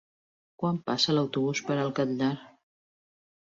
[0.61, 2.31] Quan passa l'autobús per el Catllar?